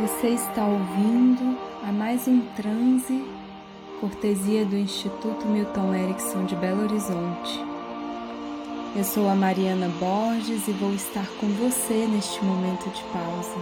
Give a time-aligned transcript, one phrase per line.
[0.00, 3.22] Você está ouvindo a mais um transe,
[4.00, 7.60] cortesia do Instituto Milton Erickson de Belo Horizonte.
[8.96, 13.58] Eu sou a Mariana Borges e vou estar com você neste momento de pausa.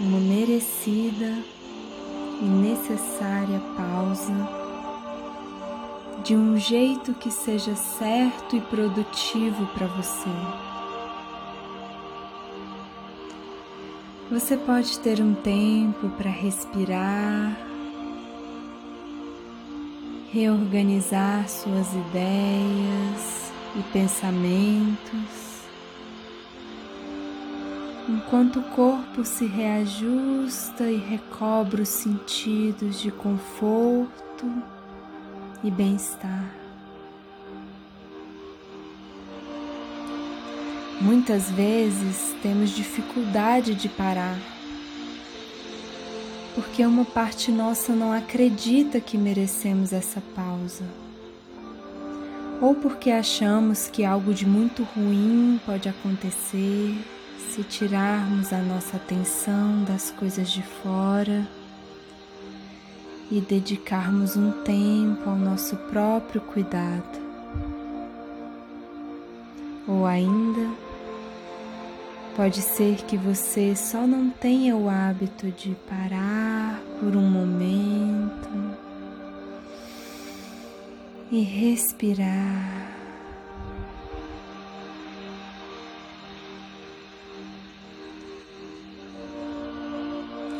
[0.00, 1.38] Uma merecida
[2.42, 4.34] e necessária pausa,
[6.22, 10.75] de um jeito que seja certo e produtivo para você.
[14.28, 17.56] Você pode ter um tempo para respirar,
[20.32, 25.62] reorganizar suas ideias e pensamentos,
[28.08, 34.52] enquanto o corpo se reajusta e recobra os sentidos de conforto
[35.62, 36.65] e bem-estar.
[41.06, 44.36] Muitas vezes temos dificuldade de parar,
[46.52, 50.82] porque uma parte nossa não acredita que merecemos essa pausa,
[52.60, 56.98] ou porque achamos que algo de muito ruim pode acontecer
[57.50, 61.46] se tirarmos a nossa atenção das coisas de fora
[63.30, 67.24] e dedicarmos um tempo ao nosso próprio cuidado.
[69.86, 70.85] Ou ainda,
[72.36, 78.76] Pode ser que você só não tenha o hábito de parar por um momento
[81.32, 82.92] e respirar.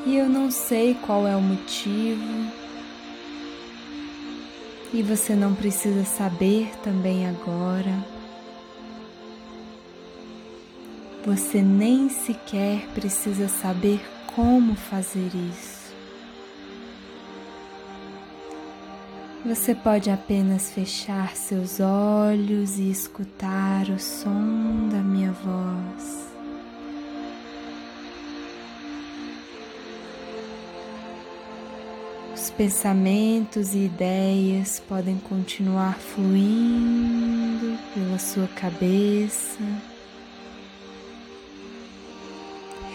[0.07, 2.51] E eu não sei qual é o motivo,
[4.95, 8.16] e você não precisa saber também agora.
[11.27, 14.01] Você nem sequer precisa saber
[14.33, 15.93] como fazer isso.
[19.45, 26.33] Você pode apenas fechar seus olhos e escutar o som da minha voz.
[32.33, 39.96] Os pensamentos e ideias podem continuar fluindo pela sua cabeça.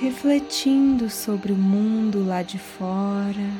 [0.02, 3.52] Refletindo sobre o mundo lá de fora.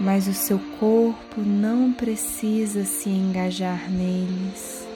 [0.00, 4.86] Mas o seu corpo não precisa se engajar neles,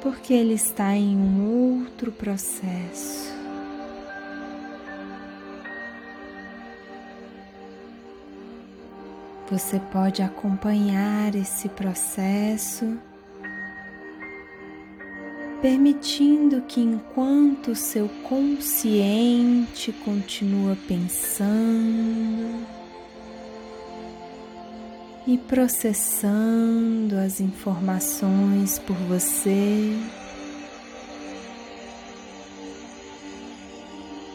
[0.00, 3.36] porque ele está em um outro processo.
[9.50, 12.96] Você pode acompanhar esse processo
[15.60, 22.64] permitindo que enquanto seu consciente continua pensando
[25.26, 29.98] e processando as informações por você,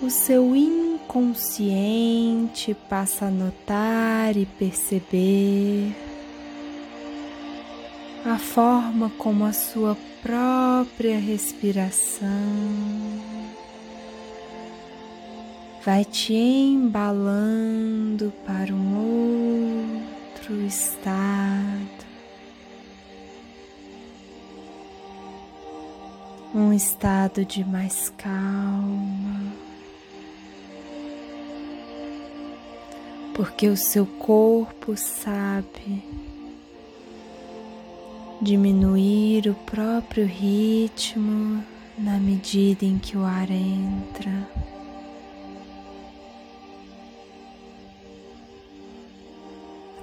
[0.02, 6.13] o seu inconsciente passa a notar e perceber
[8.26, 12.30] a forma como a sua própria respiração
[15.84, 18.96] vai te embalando para um
[20.32, 22.06] outro estado,
[26.56, 29.52] um estado de mais calma.
[33.36, 36.04] Porque o seu corpo sabe
[38.44, 41.64] diminuir o próprio ritmo
[41.98, 44.48] na medida em que o ar entra.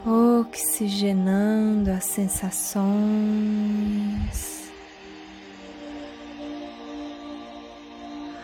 [0.07, 2.81] Oxigenando as sensações,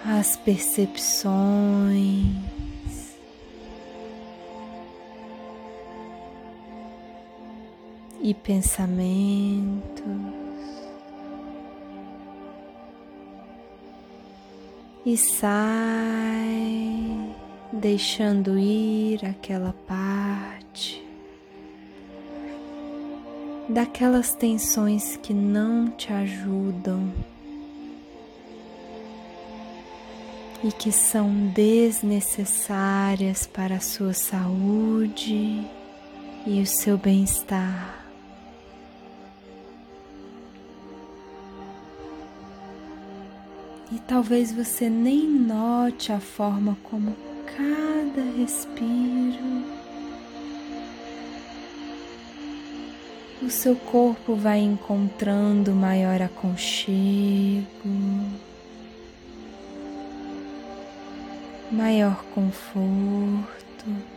[0.05, 2.37] as percepções.
[8.27, 10.05] E pensamentos.
[15.05, 16.37] E sai,
[17.73, 21.07] deixando ir aquela parte
[23.69, 27.13] daquelas tensões que não te ajudam
[30.65, 35.65] e que são desnecessárias para a sua saúde
[36.45, 38.06] e o seu bem-estar.
[44.07, 47.17] Talvez você nem note a forma como
[47.47, 49.77] cada respiro
[53.47, 57.65] o seu corpo vai encontrando maior aconchego,
[61.71, 64.16] maior conforto.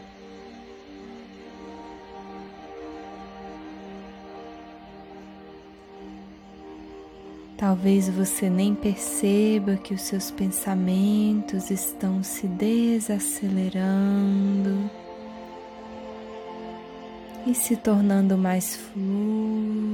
[7.60, 14.90] Talvez você nem perceba que os seus pensamentos estão se desacelerando
[17.46, 19.89] e se tornando mais fluidos.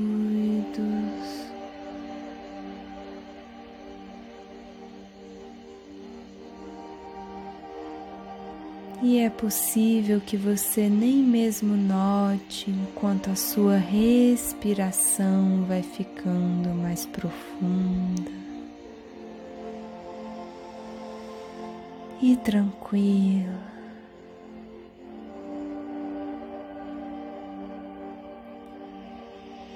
[9.02, 17.06] E é possível que você nem mesmo note enquanto a sua respiração vai ficando mais
[17.06, 18.32] profunda
[22.22, 23.76] e tranquila.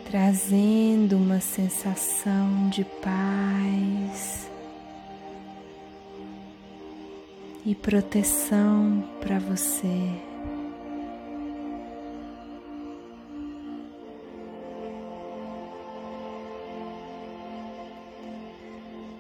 [0.10, 4.49] trazendo uma sensação de paz
[7.70, 10.10] e proteção para você.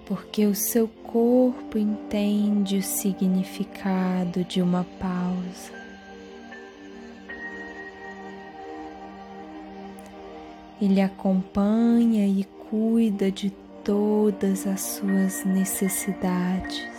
[0.03, 5.71] Porque o seu corpo entende o significado de uma pausa.
[10.81, 13.51] Ele acompanha e cuida de
[13.83, 16.98] todas as suas necessidades.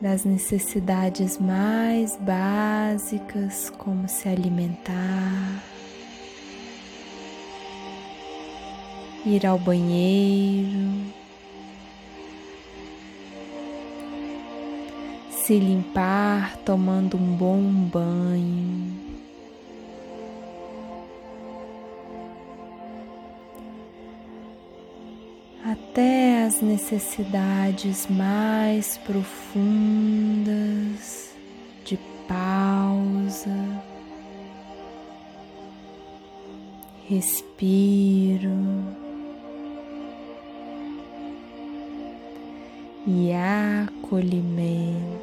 [0.00, 5.60] Das necessidades mais básicas, como se alimentar,
[9.26, 11.02] ir ao banheiro,
[15.30, 19.07] se limpar tomando um bom banho.
[25.90, 29.48] Até as necessidades mais profundas
[31.82, 31.98] de
[32.28, 33.56] pausa,
[37.08, 38.50] respiro.
[43.06, 45.17] E acolhimento.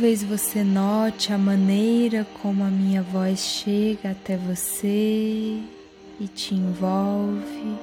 [0.00, 5.60] Talvez você note a maneira como a minha voz chega até você
[6.20, 7.76] e te envolve.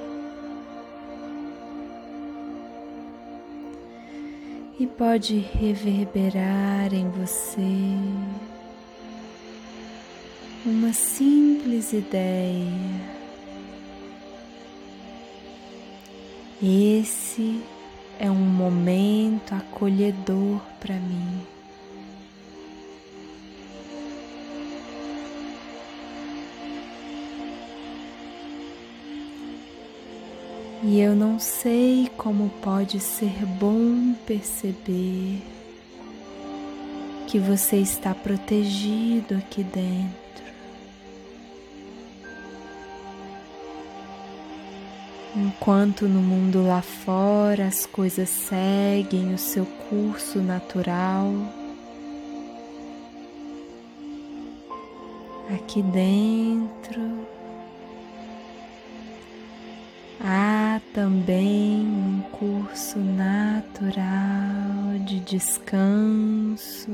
[4.80, 7.60] E pode reverberar em você
[10.64, 12.72] uma simples ideia.
[16.62, 17.60] Esse
[18.18, 21.55] é um momento acolhedor para mim.
[30.88, 35.42] E eu não sei como pode ser bom perceber
[37.26, 40.44] que você está protegido aqui dentro.
[45.34, 51.32] Enquanto no mundo lá fora as coisas seguem o seu curso natural,
[55.52, 57.35] aqui dentro
[60.76, 63.94] Há também um curso natural
[65.06, 66.90] de descanso,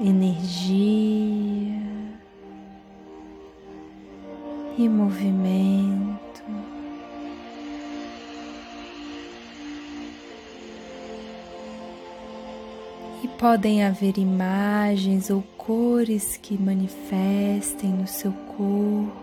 [0.00, 0.62] energia
[4.78, 6.44] e movimento.
[13.24, 19.21] E podem haver imagens ou cores que manifestem no seu corpo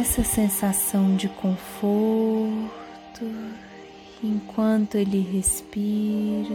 [0.00, 2.64] essa sensação de conforto
[4.22, 6.54] enquanto ele respira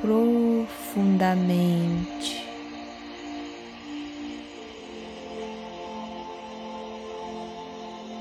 [0.00, 2.44] profundamente.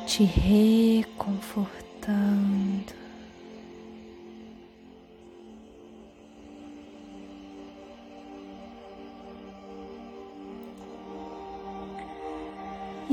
[0.06, 3.05] Te reconfortando.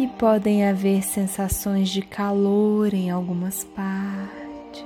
[0.02, 4.85] E podem haver sensações de calor em algumas partes.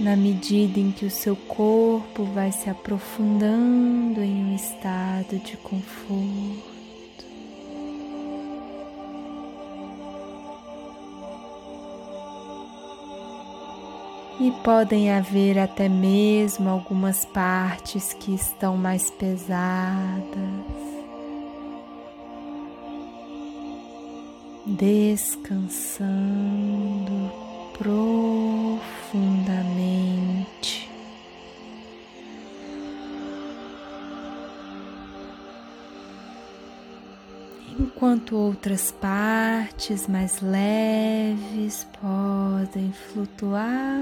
[0.00, 6.79] Na medida em que o seu corpo vai se aprofundando em um estado de conforto.
[14.40, 19.60] E podem haver até mesmo algumas partes que estão mais pesadas.
[24.66, 26.10] Descansando.
[38.00, 44.00] Enquanto outras partes mais leves podem flutuar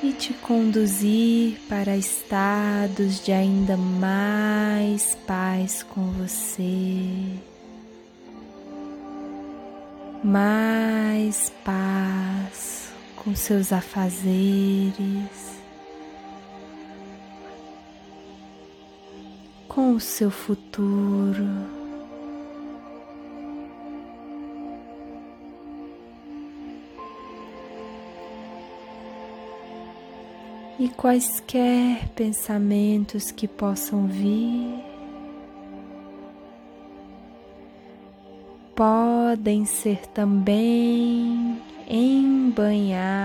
[0.00, 7.02] e te conduzir para estados de ainda mais paz com você,
[10.22, 15.59] mais paz com seus afazeres.
[19.70, 21.46] Com o seu futuro.
[30.78, 34.82] E quaisquer pensamentos que possam vir
[38.74, 43.20] podem ser também embanhados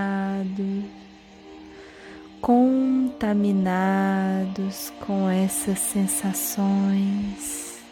[2.46, 7.82] contaminados com essas sensações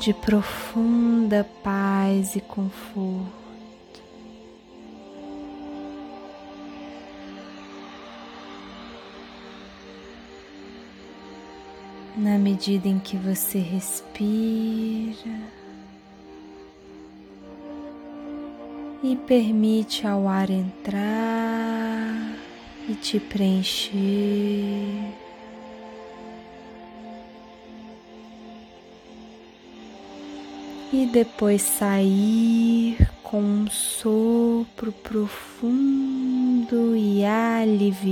[0.00, 3.44] de profunda paz e conforto.
[12.16, 15.14] Na medida em que você respira,
[19.04, 21.43] e permite ao ar entrar
[22.94, 23.92] e te preencher.
[30.92, 38.04] E depois sair com um sopro profundo e aliviante.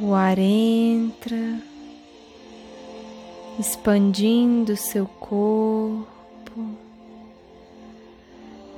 [0.00, 1.60] O ar entra
[3.58, 6.15] expandindo seu corpo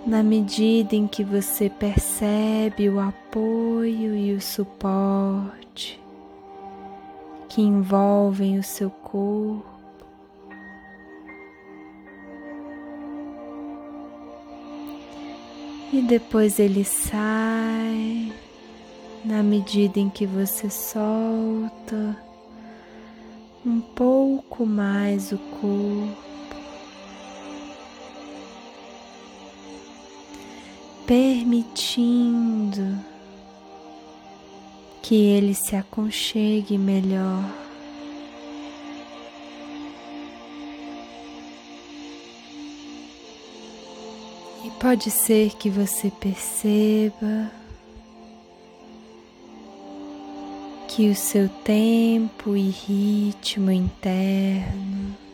[0.07, 6.01] na medida em que você percebe o apoio e o suporte
[7.49, 9.79] que envolvem o seu corpo.
[15.93, 18.33] E depois ele sai
[19.25, 22.17] na medida em que você solta
[23.65, 26.28] um pouco mais o corpo,
[31.09, 33.03] permitindo
[35.03, 37.43] que ele se aconchegue melhor.
[44.63, 47.51] E pode ser que você perceba
[50.89, 55.28] que o seu tempo e ritmo interno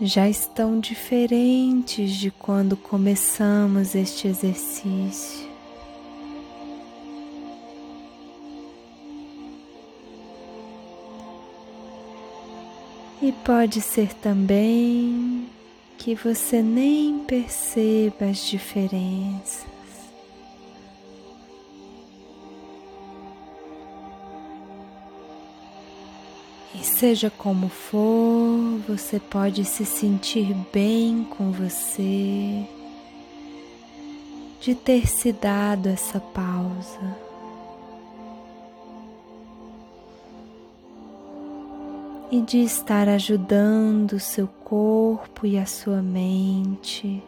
[0.00, 5.46] já estão diferentes de quando começamos este exercício.
[13.22, 15.48] E pode ser também
[15.96, 19.75] que você nem perceba as diferenças.
[26.86, 32.64] Seja como for, você pode se sentir bem com você
[34.60, 37.16] de ter se dado essa pausa.
[42.30, 47.22] E de estar ajudando o seu corpo e a sua mente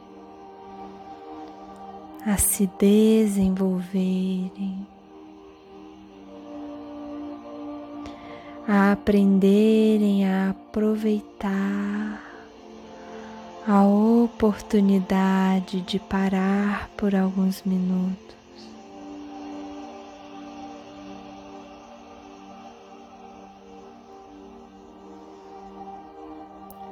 [2.26, 4.97] a se desenvolverem.
[8.70, 12.22] A aprenderem a aproveitar
[13.66, 18.36] a oportunidade de parar por alguns minutos.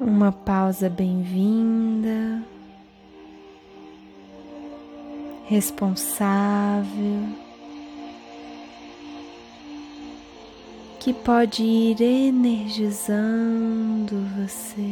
[0.01, 2.43] Uma pausa bem-vinda,
[5.47, 7.46] responsável,
[11.07, 12.97] que pode ir energizando
[14.37, 14.91] você.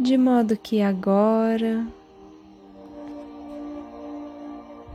[0.00, 1.86] de modo que agora,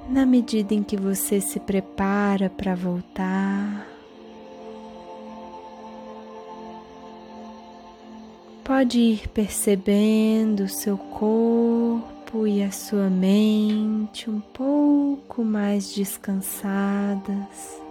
[0.09, 3.92] na medida em que você se prepara para voltar,
[8.63, 17.83] pode ir percebendo o seu corpo e a sua mente um pouco mais descansadas.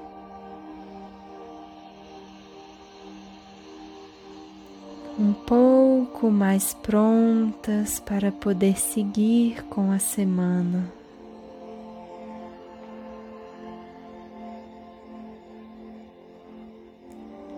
[5.19, 10.93] um pouco mais prontas para poder seguir com a semana.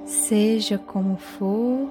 [0.05, 1.89] Seja como for,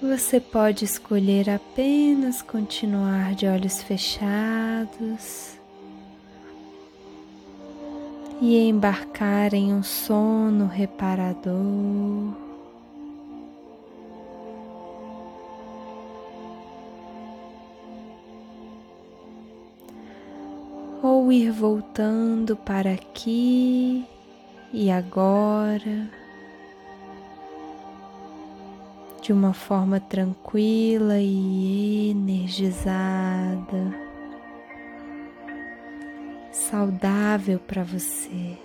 [0.00, 5.56] você pode escolher apenas continuar de olhos fechados
[8.40, 12.46] e embarcar em um sono reparador.
[21.02, 24.04] ou ir voltando para aqui
[24.72, 26.10] e agora
[29.26, 33.92] de uma forma tranquila e energizada,
[36.52, 38.56] saudável para você.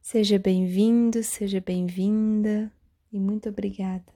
[0.00, 2.72] Seja bem-vindo, seja bem-vinda
[3.12, 4.15] e muito obrigada.